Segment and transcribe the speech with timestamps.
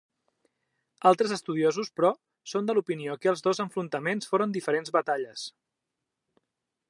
[1.09, 2.11] Altres estudiosos, però,
[2.53, 5.47] són de l’opinió que els dos enfrontaments foren diferents batalles.